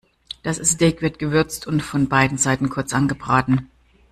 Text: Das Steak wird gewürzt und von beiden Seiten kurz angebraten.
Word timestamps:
Das 0.41 0.57
Steak 0.67 1.03
wird 1.03 1.19
gewürzt 1.19 1.67
und 1.67 1.81
von 1.81 2.09
beiden 2.09 2.39
Seiten 2.39 2.69
kurz 2.69 2.91
angebraten. 2.95 3.69